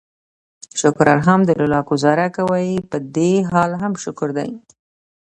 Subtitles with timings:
[0.79, 4.49] شکر الحمدلله ګوزاره کوي، پدې حال هم شکر دی.